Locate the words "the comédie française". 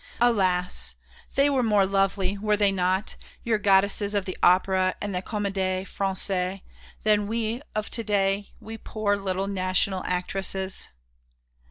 5.13-6.63